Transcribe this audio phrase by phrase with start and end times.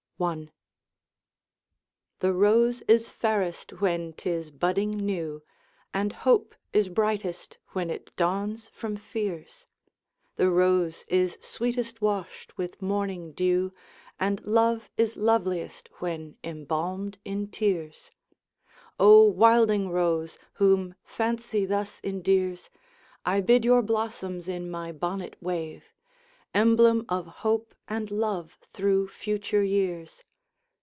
[0.23, 0.49] I.
[2.19, 5.41] The rose is fairest when 't is budding new,
[5.95, 9.65] And hope is brightest when it dawns from fears;
[10.35, 13.73] The rose is sweetest washed with morning dew
[14.19, 18.11] And love is loveliest when embalmed in tears.
[18.99, 22.69] O wilding rose, whom fancy thus endears,
[23.25, 25.85] I bid your blossoms in my bonnet wave,
[26.53, 30.21] Emblem of hope and love through future years!'